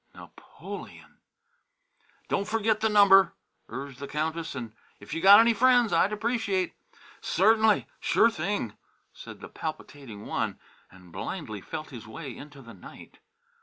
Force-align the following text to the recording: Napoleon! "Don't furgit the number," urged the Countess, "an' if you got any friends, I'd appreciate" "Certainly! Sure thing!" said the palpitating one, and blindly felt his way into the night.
Napoleon! 0.15 1.19
"Don't 2.27 2.47
furgit 2.47 2.79
the 2.79 2.89
number," 2.89 3.33
urged 3.69 3.99
the 3.99 4.07
Countess, 4.07 4.55
"an' 4.55 4.73
if 4.99 5.13
you 5.13 5.21
got 5.21 5.39
any 5.39 5.53
friends, 5.53 5.93
I'd 5.93 6.11
appreciate" 6.11 6.73
"Certainly! 7.21 7.85
Sure 7.99 8.31
thing!" 8.31 8.73
said 9.13 9.41
the 9.41 9.47
palpitating 9.47 10.25
one, 10.25 10.57
and 10.89 11.11
blindly 11.11 11.61
felt 11.61 11.91
his 11.91 12.07
way 12.07 12.35
into 12.35 12.63
the 12.63 12.73
night. 12.73 13.19